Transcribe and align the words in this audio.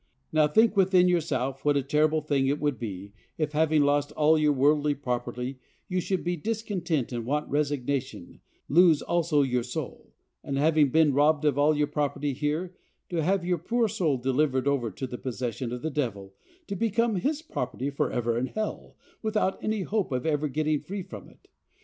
Now, 0.33 0.47
think 0.47 0.75
within 0.75 1.07
yourself 1.07 1.63
what 1.63 1.77
a 1.77 1.83
terrible 1.83 2.21
thing 2.21 2.47
it 2.47 2.59
would 2.59 2.79
be, 2.79 3.13
if, 3.37 3.51
having 3.51 3.83
lost 3.83 4.11
all 4.13 4.35
your 4.35 4.51
worldly 4.51 4.95
property, 4.95 5.59
you 5.87 6.01
should, 6.01 6.25
by 6.25 6.33
discontent 6.43 7.11
and 7.11 7.23
want 7.23 7.45
of 7.45 7.51
resignation, 7.51 8.41
lose 8.67 9.03
also 9.03 9.43
your 9.43 9.61
soul; 9.61 10.11
and, 10.43 10.57
having 10.57 10.89
been 10.89 11.13
robbed 11.13 11.45
of 11.45 11.59
all 11.59 11.77
your 11.77 11.85
property 11.85 12.33
here, 12.33 12.75
to 13.09 13.21
have 13.21 13.45
your 13.45 13.59
poor 13.59 13.87
soul 13.87 14.17
delivered 14.17 14.67
over 14.67 14.89
to 14.89 15.05
the 15.05 15.19
possession 15.19 15.71
of 15.71 15.83
the 15.83 15.91
devil, 15.91 16.33
to 16.65 16.75
become 16.75 17.17
his 17.17 17.43
property 17.43 17.91
forever 17.91 18.35
in 18.39 18.47
hell, 18.47 18.95
without 19.21 19.63
any 19.63 19.83
hope 19.83 20.11
of 20.11 20.25
ever 20.25 20.47
getting 20.47 20.79
free 20.81 21.03
from 21.03 21.29
it. 21.29 21.47